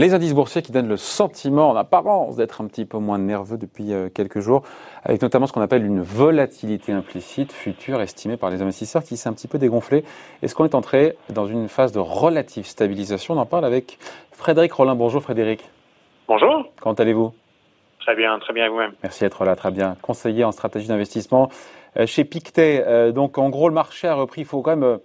[0.00, 3.58] Les indices boursiers qui donnent le sentiment en apparence d'être un petit peu moins nerveux
[3.58, 4.62] depuis euh, quelques jours,
[5.04, 9.28] avec notamment ce qu'on appelle une volatilité implicite future estimée par les investisseurs qui s'est
[9.28, 10.04] un petit peu dégonflée.
[10.42, 13.34] Est-ce qu'on est entré dans une phase de relative stabilisation?
[13.34, 13.98] On en parle avec
[14.32, 14.94] Frédéric Rollin.
[14.94, 15.68] Bonjour Frédéric.
[16.28, 16.64] Bonjour.
[16.80, 17.34] Comment allez-vous?
[18.00, 18.92] Très bien, très bien vous-même?
[19.02, 19.96] Merci d'être là, très bien.
[20.00, 21.50] Conseiller en stratégie d'investissement
[22.06, 22.84] chez Pictet.
[22.86, 24.98] Euh, donc en gros, le marché a repris, il faut quand même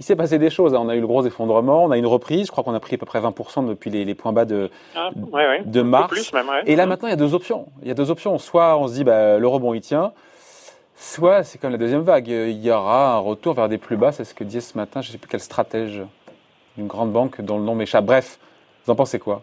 [0.00, 0.74] il s'est passé des choses.
[0.74, 0.80] Hein.
[0.82, 2.46] On a eu le gros effondrement, on a eu une reprise.
[2.46, 5.10] Je crois qu'on a pris à peu près 20% depuis les, points bas de, ah,
[5.62, 6.32] de mars.
[6.64, 7.66] Et là, maintenant, il y a deux options.
[7.82, 8.38] Il y a deux options.
[8.38, 10.12] Soit on se dit, bah, le rebond, il tient.
[10.96, 12.28] Soit c'est comme la deuxième vague.
[12.28, 14.10] Il y aura un retour vers des plus bas.
[14.10, 16.02] C'est ce que disait ce matin, je ne sais plus quel stratège
[16.78, 18.06] d'une grande banque dont le nom m'échappe.
[18.06, 18.38] Bref,
[18.86, 19.42] vous en pensez quoi?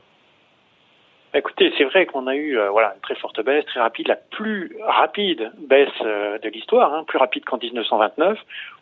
[1.33, 4.15] Écoutez, c'est vrai qu'on a eu euh, voilà une très forte baisse, très rapide, la
[4.15, 8.39] plus rapide baisse euh, de l'histoire, hein, plus rapide qu'en 1929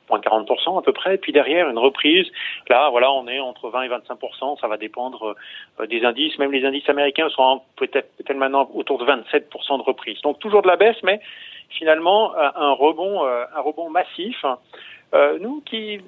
[0.10, 1.18] moins 40% à peu près.
[1.18, 2.28] Puis derrière, une reprise.
[2.70, 4.60] Là, voilà, on est entre 20 et 25%.
[4.60, 5.36] Ça va dépendre
[5.80, 6.38] euh, des indices.
[6.38, 10.22] Même les indices américains sont peut-être peut maintenant autour de 27% de reprise.
[10.22, 11.20] Donc toujours de la baisse, mais
[11.70, 14.46] finalement un rebond, euh, un rebond massif.
[15.14, 16.00] Euh, nous qui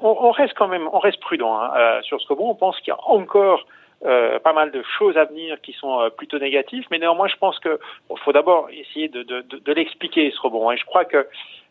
[0.00, 2.50] on, reste quand même, on reste prudent hein, sur ce rebond.
[2.50, 3.66] On pense qu'il y a encore
[4.02, 7.78] pas mal de choses à venir qui sont plutôt négatives, mais néanmoins, je pense que
[8.24, 10.70] faut d'abord essayer de, de, de, de l'expliquer ce rebond.
[10.70, 11.26] Et je crois que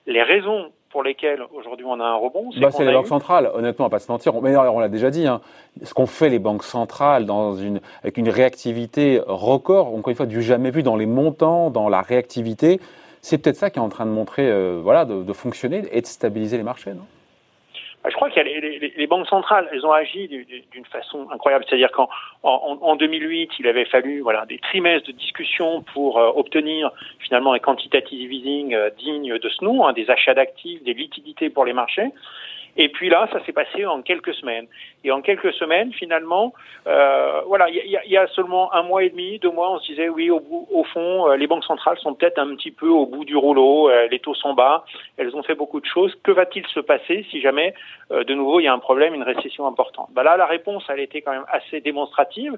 [0.08, 3.50] les raisons pour lesquels aujourd'hui on a un rebond, c'est bah, les banques centrales.
[3.54, 4.34] Honnêtement, on va pas se mentir.
[4.42, 5.26] Mais on l'a déjà dit.
[5.26, 5.42] Hein.
[5.82, 10.28] Ce qu'ont fait les banques centrales dans une, avec une réactivité record, encore une fois
[10.28, 12.80] du jamais vu dans les montants, dans la réactivité,
[13.22, 16.02] c'est peut-être ça qui est en train de montrer, euh, voilà, de, de fonctionner et
[16.02, 17.06] de stabiliser les marchés, non?
[18.10, 21.66] Je crois que les, banques centrales, elles ont agi d'une façon incroyable.
[21.68, 22.10] C'est-à-dire qu'en
[22.44, 27.60] en, 2008, il avait fallu voilà des trimestres de discussion pour euh, obtenir finalement un
[27.60, 31.74] quantitative easing euh, digne de ce nom, hein, des achats d'actifs, des liquidités pour les
[31.74, 32.12] marchés.
[32.76, 34.68] Et puis là, ça s'est passé en quelques semaines.
[35.04, 36.54] Et en quelques semaines, finalement,
[36.88, 39.88] euh, voilà, il y, y, a seulement un mois et demi, deux mois, on se
[39.92, 42.88] disait oui, au, bout, au fond, euh, les banques centrales sont peut-être un petit peu
[42.88, 44.86] au bout du rouleau, euh, les taux sont bas,
[45.18, 46.16] elles ont fait beaucoup de choses.
[46.24, 47.74] Que va-t-il se passer si jamais,
[48.12, 50.10] euh, de nouveau, il y a un problème, une récession importante?
[50.12, 52.58] Bah Là, la réponse, elle était quand même assez démonstrative.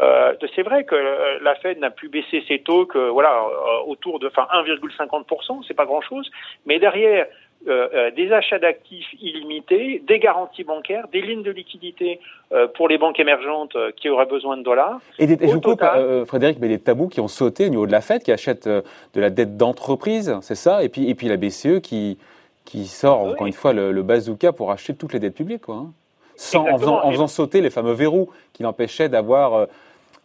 [0.00, 0.94] Euh, c'est vrai que
[1.42, 3.44] la Fed n'a plus baissé ses taux que voilà
[3.86, 6.30] autour de enfin 1,50%, c'est pas grand-chose,
[6.64, 7.26] mais derrière
[7.68, 12.18] euh, euh, des achats d'actifs illimités, des garanties bancaires, des lignes de liquidité
[12.52, 14.98] euh, pour les banques émergentes qui auraient besoin de dollars.
[15.18, 15.84] Et, des, je coupe,
[16.26, 18.82] Frédéric, mais des tabous qui ont sauté au niveau de la Fed, qui achètent de
[19.14, 22.16] la dette d'entreprise, c'est ça, et puis, et puis la BCE qui,
[22.64, 25.74] qui sort, encore une fois, le, bazooka pour acheter toutes les dettes publiques, quoi.
[25.74, 25.92] Hein.
[26.36, 29.66] Sans, en, faisant, en, faisant, sauter les fameux verrous qui l'empêchaient d'avoir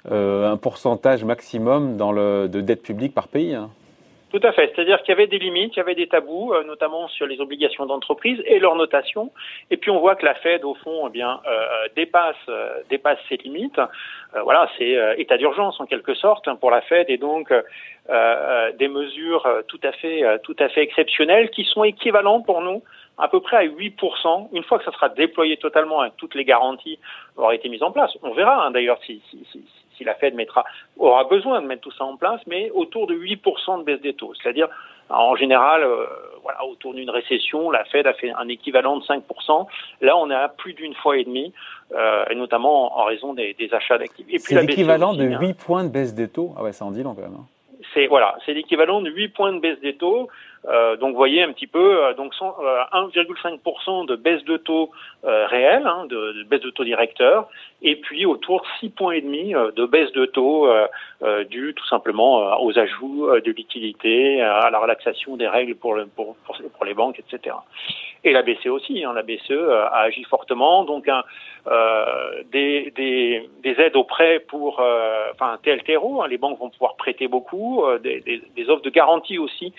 [0.09, 3.53] un pourcentage maximum dans le, de dette publique par pays.
[3.53, 3.69] Hein.
[4.35, 4.69] Tout à fait.
[4.75, 7.39] C'est-à-dire qu'il y avait des limites, il y avait des tabous, euh, notamment sur les
[7.39, 9.31] obligations d'entreprise et leur notation.
[9.71, 13.17] Et puis on voit que la Fed, au fond, eh bien, euh, dépasse, euh, dépasse
[13.29, 13.79] ces limites.
[14.43, 17.53] voilà, c'est état d'urgence en quelque sorte hein, pour la Fed et donc
[18.77, 22.83] des mesures tout à fait, tout à fait exceptionnelles qui sont équivalentes pour nous
[23.17, 26.43] à peu près à 8%, une fois que ça sera déployé totalement et toutes les
[26.43, 26.99] garanties
[27.37, 28.11] auront été mises en place.
[28.23, 29.63] On verra hein, d'ailleurs si, si, si,
[29.97, 30.63] si la Fed mettra,
[30.97, 34.13] aura besoin de mettre tout ça en place, mais autour de 8% de baisse des
[34.13, 34.33] taux.
[34.41, 34.67] C'est-à-dire,
[35.09, 36.05] en général, euh,
[36.43, 39.67] voilà, autour d'une récession, la Fed a fait un équivalent de 5%.
[40.01, 41.53] Là, on est à plus d'une fois et demie,
[41.93, 44.27] euh, et notamment en raison des, achats d'actifs.
[44.39, 45.53] C'est l'équivalent de 8 hein.
[45.65, 46.53] points de baisse des taux.
[46.57, 47.35] Ah ouais, ça en dit long quand même.
[47.35, 47.45] Hein.
[47.93, 50.27] C'est voilà, c'est l'équivalent de 8 points de baisse des taux.
[50.67, 54.91] Euh, donc, vous voyez un petit peu, euh, donc 1,5% euh, de baisse de taux
[55.23, 57.47] euh, réel, hein, de, de, baisse de taux directeur,
[57.81, 62.61] et puis autour de 6 points demi de baisse de taux euh, dû tout simplement
[62.61, 67.19] aux ajouts de liquidité, à la relaxation des règles pour, le, pour, pour, les banques,
[67.19, 67.55] etc.
[68.25, 71.23] Et la BCE aussi, hein, la BCE a agi fortement, donc un,
[72.51, 74.81] des, des, des, aides au prêt pour,
[75.33, 79.37] enfin TLTRO, hein, les banques vont pouvoir prêter beaucoup, des, des, des, offres de garantie
[79.37, 79.73] aussi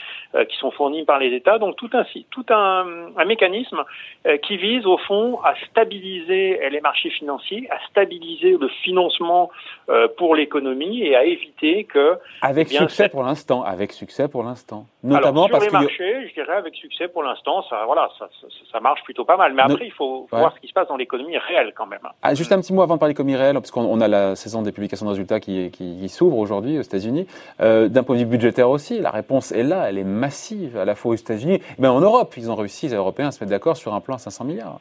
[0.49, 1.59] qui sont fournis par les États.
[1.59, 3.85] Donc tout un, tout un, un mécanisme
[4.27, 9.51] euh, qui vise au fond à stabiliser les marchés financiers, à stabiliser le financement
[9.89, 12.19] euh, pour l'économie et à éviter que...
[12.43, 14.87] Avec eh succès pour l'instant, avec succès pour l'instant.
[15.07, 18.29] Notamment Alors, sur les marchés, je dirais avec succès pour l'instant, ça, voilà, ça,
[18.73, 19.55] ça, marche plutôt pas mal.
[19.55, 22.01] Mais après, il faut voir ce qui se passe dans l'économie réelle quand même.
[22.23, 24.63] Ah, juste un petit mot avant de parler d'économie réelle, parce qu'on a la saison
[24.63, 27.27] des publications de résultats qui, qui, s'ouvre aujourd'hui aux États-Unis.
[27.61, 30.85] Euh, D'un point de vue budgétaire aussi, la réponse est là, elle est massive à
[30.85, 32.35] la fois aux États-Unis, mais en Europe.
[32.37, 34.81] Ils ont réussi, les Européens, à se mettre d'accord sur un plan à 500 milliards.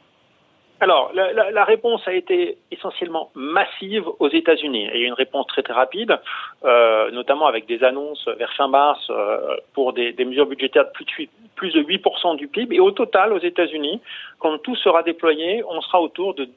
[0.78, 4.88] Alors, la, réponse a été essentiellement massive aux États-Unis.
[4.92, 6.18] Il une réponse très très rapide,
[6.64, 10.90] euh, notamment avec des annonces vers fin mars euh, pour des, des, mesures budgétaires de
[10.90, 12.76] plus de, plus de 8% du PIB.
[12.76, 14.02] Et au total, aux États-Unis,
[14.38, 16.50] quand tout sera déployé, on sera autour de 10%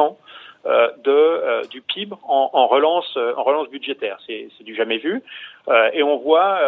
[0.00, 0.10] euh,
[0.66, 4.18] de, euh, du PIB en, en, relance, en relance budgétaire.
[4.26, 5.22] C'est du jamais vu.
[5.68, 6.58] Euh, et on voit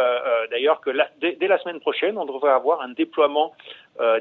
[0.50, 3.52] d'ailleurs que la, dès, la semaine prochaine, on devrait avoir un déploiement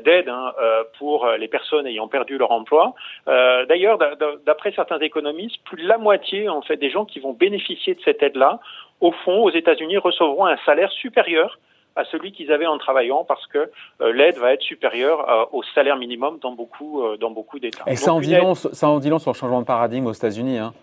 [0.05, 0.53] d'aide hein,
[0.97, 2.93] pour les personnes ayant perdu leur emploi.
[3.25, 3.99] d'ailleurs,
[4.45, 8.01] d'après certains économistes, plus de la moitié en fait des gens qui vont bénéficier de
[8.01, 8.59] cette aide-là,
[9.01, 11.59] au fond, aux États-Unis, recevront un salaire supérieur
[11.95, 13.71] à celui qu'ils avaient en travaillant parce que
[14.01, 17.83] euh, l'aide va être supérieure euh, au salaire minimum dans beaucoup, euh, dans beaucoup d'États.
[17.87, 20.13] Et ça en, dit long, ça en dit long sur le changement de paradigme aux
[20.13, 20.57] États-Unis.
[20.57, 20.73] Hein.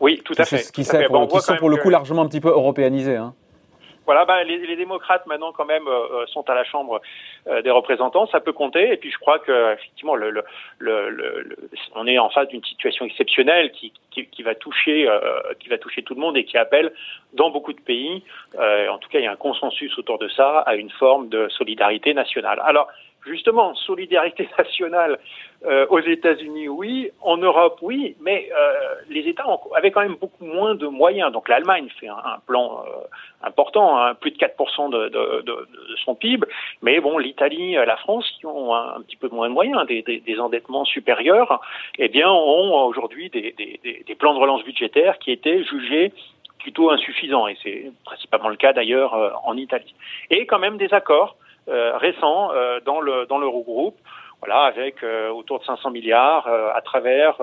[0.00, 0.58] Oui, tout à fait.
[0.58, 3.16] Ce qui, pour, qui sont pour le coup largement un petit peu européanisés.
[3.16, 3.34] Hein.
[4.06, 7.02] Voilà, bah, les, les, démocrates maintenant quand même euh, euh, sont à la Chambre
[7.48, 8.92] euh, des représentants, ça peut compter.
[8.92, 10.44] Et puis je crois que effectivement, le, le,
[10.78, 11.56] le,
[11.96, 15.08] on est en face d'une situation exceptionnelle qui, qui, qui va toucher,
[15.58, 16.92] qui va toucher tout le monde et qui appelle
[17.32, 18.22] dans beaucoup de pays,
[18.56, 21.48] en tout cas, il y a un consensus autour de ça, à une forme de
[21.48, 22.60] solidarité nationale.
[22.64, 22.88] Alors
[23.26, 25.18] justement, solidarité nationale
[25.66, 30.44] euh, aux États-Unis, oui, en Europe, oui, mais euh, les États avaient quand même beaucoup
[30.44, 31.32] moins de moyens.
[31.32, 32.90] Donc l'Allemagne fait un, plan euh,
[33.42, 36.46] important, hein, plus de 4% de, de, de, de, son PIB,
[36.82, 40.02] mais bon, l'Italie, euh, la France, qui ont un, petit peu moins de moyens, des,
[40.02, 41.60] des, des endettements supérieurs,
[41.98, 46.12] eh bien, ont aujourd'hui des, des, plans de relance budgétaires qui étaient jugés
[46.58, 49.94] plutôt insuffisants, et c'est principalement le cas d'ailleurs euh, en Italie.
[50.30, 51.36] Et quand même des accords
[51.68, 53.96] euh, récents euh, dans le dans l'Eurogroupe,
[54.40, 57.40] voilà, avec euh, autour de 500 milliards à travers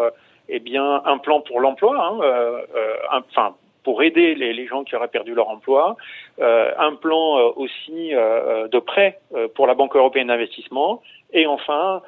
[0.49, 5.09] eh bien un plan pour l'emploi, hein, enfin pour aider les, les, gens qui auraient
[5.09, 5.97] perdu leur emploi,
[6.39, 9.19] euh, un plan euh, aussi euh, de prêt
[9.55, 11.01] pour la Banque européenne d'investissement,
[11.33, 12.01] et enfin,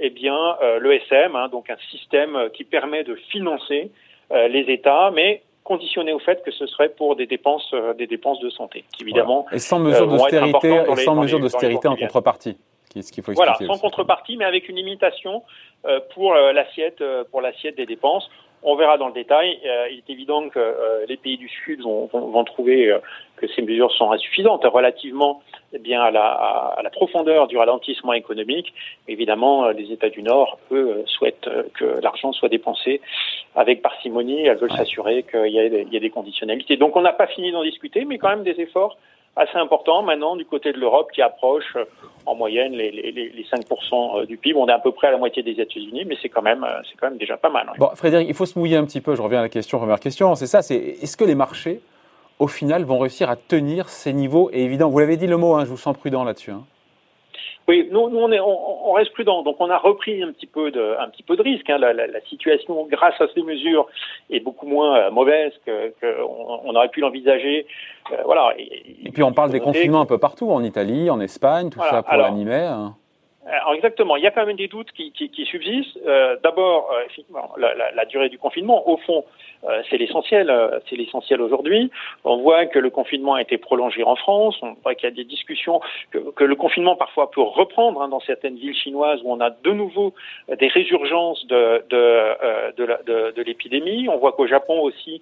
[0.00, 3.92] eh bien, l'ESM, hein, donc un système qui permet de financer
[4.30, 8.40] les États, mais conditionné au fait que ce serait pour des dépenses, euh, des dépenses
[8.40, 12.56] de santé, qui évidemment et sans mesure euh, d'austérité, et sans mesure d'austérité en contrepartie.
[12.94, 15.44] Ce qu'il faut voilà, sans contrepartie, mais avec une limitation
[15.86, 18.28] euh, pour l'assiette, pour l'assiette des dépenses.
[18.62, 19.58] On verra dans le détail.
[19.64, 22.98] Euh, il est évident que euh, les pays du Sud vont, trouver euh,
[23.36, 25.40] que ces mesures sont insuffisantes relativement
[25.72, 28.74] eh bien, à la, à, la, profondeur du ralentissement économique.
[29.08, 33.00] Évidemment, les États du Nord, eux, souhaitent que l'argent soit dépensé
[33.54, 34.46] avec parcimonie.
[34.46, 36.76] Elles veulent s'assurer qu'il y, y, a des conditionnalités.
[36.76, 38.98] Donc on n'a pas fini d'en discuter, mais quand même des efforts
[39.36, 41.84] assez important maintenant du côté de l'Europe qui approche euh,
[42.26, 44.58] en moyenne les, les, les 5% euh, du PIB.
[44.58, 46.82] On est à peu près à la moitié des États-Unis, mais c'est quand même euh,
[47.00, 47.70] quand même déjà pas mal.
[47.78, 49.14] Bon, Frédéric, il faut se mouiller un petit peu.
[49.14, 50.34] Je reviens à la question, première question.
[50.34, 50.62] C'est ça.
[50.62, 51.80] C'est est-ce que les marchés,
[52.38, 54.50] au final, vont réussir à tenir ces niveaux?
[54.52, 55.54] Et vous l'avez dit le mot.
[55.54, 56.50] Hein, je vous sens prudent là-dessus.
[56.50, 56.64] Hein.
[57.68, 59.42] Oui, nous, nous on, est, on, on, reste prudent.
[59.42, 61.68] Donc, on a repris un petit peu de, un petit peu de risque.
[61.70, 61.78] Hein.
[61.78, 63.86] La, la, la, situation, grâce à ces mesures,
[64.30, 67.66] est beaucoup moins euh, mauvaise qu'on que on aurait pu l'envisager.
[68.12, 68.54] Euh, voilà.
[68.58, 71.78] Et, et, puis, on parle des confinements un peu partout, en Italie, en Espagne, tout
[71.78, 71.92] voilà.
[71.92, 72.68] ça pour l'animer.
[73.50, 73.56] Hein.
[73.60, 75.98] Alors exactement, il y a quand même des doutes qui, qui, qui subsistent.
[76.06, 79.24] Euh, D'abord, euh, effectivement, la, la, la, durée du confinement, au fond,
[79.64, 80.50] euh, c'est l'essentiel.
[80.50, 81.90] Euh, c'est l'essentiel aujourd'hui.
[82.24, 84.56] On voit que le confinement a été prolongé en France.
[84.62, 85.80] On voit qu'il y a des discussions
[86.10, 89.50] que, que, le confinement parfois peut reprendre hein, dans certaines villes chinoises où on a
[89.50, 90.14] de nouveau
[90.48, 94.08] des résurgences de de, de, de l'épidémie.
[94.08, 95.20] On voit qu'au Japon aussi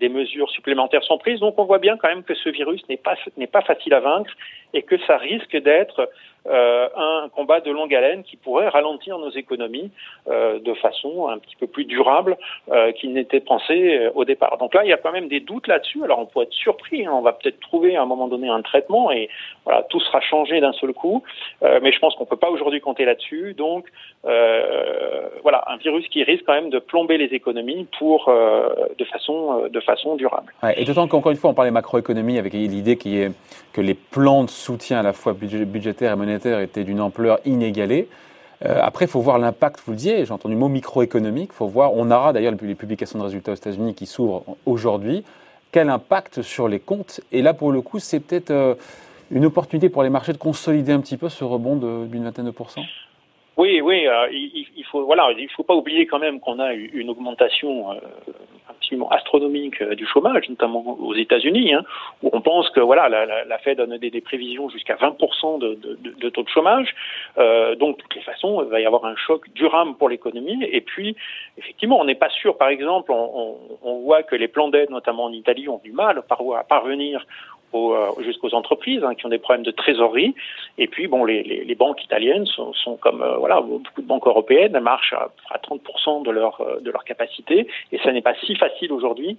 [0.00, 1.40] des mesures supplémentaires sont prises.
[1.40, 4.00] Donc on voit bien quand même que ce virus n'est pas n'est pas facile à
[4.00, 4.30] vaincre
[4.74, 6.10] et que ça risque d'être
[6.46, 9.90] euh, un combat de longue haleine qui pourrait ralentir nos économies
[10.28, 12.36] euh, de façon un petit peu plus durable
[12.70, 14.58] euh, qu'il n'était pensé au départ.
[14.58, 16.04] Donc là, il y a quand même des doutes là-dessus.
[16.04, 17.12] Alors on peut être surpris, hein.
[17.14, 19.30] on va peut-être trouver à un moment donné un traitement et
[19.64, 21.22] voilà, tout sera changé d'un seul coup.
[21.62, 23.54] Mais je pense qu'on peut pas aujourd'hui compter là-dessus.
[23.54, 23.86] Donc
[24.22, 29.80] voilà, un virus qui risque quand même de plomber les économies pour de façon de
[29.80, 30.52] façon durable.
[30.76, 33.32] Et d'autant qu'encore une fois, on parlait macroéconomie avec l'idée est
[33.72, 38.08] que les plans soutien à la fois budgétaire et monétaire était d'une ampleur inégalée.
[38.64, 41.66] Euh, après, il faut voir l'impact, vous le disiez, j'ai entendu le mot microéconomique, faut
[41.66, 45.24] voir, on aura d'ailleurs les publications de résultats aux États-Unis qui s'ouvrent aujourd'hui,
[45.70, 47.20] quel impact sur les comptes?
[47.32, 48.74] Et là, pour le coup, c'est peut-être euh,
[49.30, 52.50] une opportunité pour les marchés de consolider un petit peu ce rebond d'une vingtaine de
[52.50, 52.84] pourcents
[53.56, 56.72] oui, oui, euh, il, il, faut voilà, il faut pas oublier quand même qu'on a
[56.72, 57.96] une augmentation euh,
[58.68, 61.84] absolument astronomique euh, du chômage, notamment aux États-Unis, hein,
[62.22, 65.58] où on pense que voilà, la, la, la Fed a donné des prévisions jusqu'à 20%
[65.58, 66.94] de, de, de, taux de chômage.
[67.38, 70.64] Euh, donc, de toutes les façons, il va y avoir un choc durable pour l'économie.
[70.70, 71.16] Et puis,
[71.58, 72.56] effectivement, on n'est pas sûr.
[72.56, 75.92] Par exemple, on, on, on voit que les plans d'aide, notamment en Italie, ont du
[75.92, 77.24] mal à parvenir
[78.24, 80.34] jusqu'aux entreprises hein, qui ont des problèmes de trésorerie.
[80.78, 84.26] Et puis, bon, les, les, les banques italiennes sont, sont comme voilà beaucoup de banques
[84.26, 87.66] européennes, elles marchent à, à 30% de leur de leur capacité.
[87.92, 89.36] Et ça n'est pas si facile aujourd'hui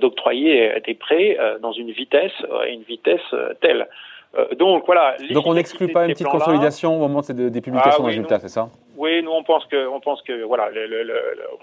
[0.00, 2.32] d'octroyer des prêts dans une vitesse
[2.70, 3.20] une vitesse
[3.60, 3.86] telle.
[4.58, 5.16] donc voilà.
[5.30, 8.48] Donc on n'exclut pas une petite consolidation au moment des publications ah, de résultats, c'est
[8.48, 8.68] ça?
[8.96, 11.14] Oui, nous on pense que on pense que voilà, le, le,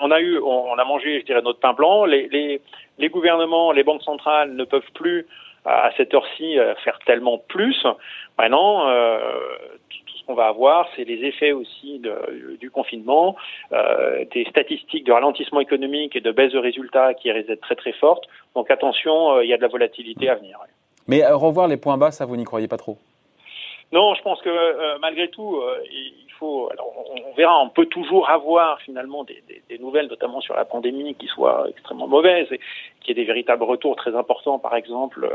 [0.02, 2.06] on a eu, on, a mangé, je dirais, notre pain blanc.
[2.06, 2.60] Les, les,
[2.98, 5.26] les gouvernements, les banques centrales ne peuvent plus
[5.66, 7.86] à cette heure-ci euh, faire tellement plus.
[8.38, 9.20] Maintenant, euh,
[9.90, 13.36] tout ce qu'on va avoir, c'est les effets aussi de, du confinement,
[13.74, 17.76] euh, des statistiques de ralentissement économique et de baisse de résultats qui risquent d'être très
[17.76, 18.26] très fortes.
[18.56, 20.58] Donc attention, euh, il y a de la volatilité à venir.
[21.08, 22.98] Mais revoir les points bas, ça vous n'y croyez pas trop?
[23.92, 25.60] Non, je pense que malgré tout,
[26.42, 26.94] alors
[27.28, 29.42] on, verra, on peut toujours avoir finalement des,
[29.80, 32.60] nouvelles, notamment sur la pandémie, qui soient extrêmement mauvaises et
[33.02, 35.28] qui aient des véritables retours très importants, par exemple,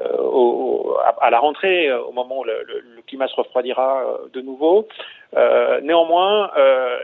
[0.00, 2.56] euh, à, la rentrée, au moment où le,
[3.06, 4.88] climat se refroidira euh, de nouveau.
[5.36, 6.50] Euh, néanmoins,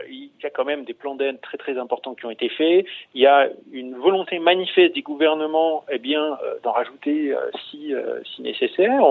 [0.09, 2.85] il y a quand même des plans d'aide très très importants qui ont été faits.
[3.13, 7.35] Il y a une volonté manifeste des gouvernements, eh bien, d'en rajouter
[7.69, 7.93] si
[8.35, 9.01] si nécessaire.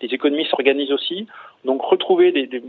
[0.00, 1.26] les économies s'organisent aussi.
[1.64, 2.62] Donc retrouver des,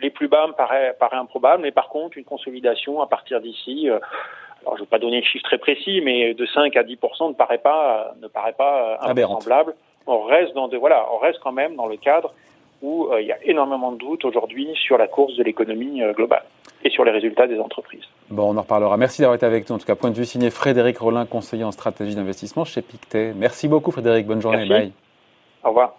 [0.00, 3.88] les plus bas me paraît, paraît improbable, mais par contre, une consolidation à partir d'ici,
[3.88, 3.98] euh,
[4.62, 6.92] alors je ne vais pas donner le chiffre très précis, mais de 5 à 10
[6.92, 9.74] ne paraît pas, ne paraît pas invraisemblable.
[10.06, 12.32] On reste dans de, voilà, on reste quand même dans le cadre
[12.82, 16.12] où euh, il y a énormément de doutes aujourd'hui sur la course de l'économie euh,
[16.12, 16.44] globale
[16.84, 18.04] et sur les résultats des entreprises.
[18.30, 18.96] Bon, on en reparlera.
[18.96, 19.76] Merci d'avoir été avec nous.
[19.76, 23.32] En tout cas, point de vue signé Frédéric Rollin, conseiller en stratégie d'investissement chez Pictet.
[23.34, 24.26] Merci beaucoup, Frédéric.
[24.26, 24.68] Bonne journée.
[24.68, 24.92] Bye.
[25.64, 25.96] Au revoir.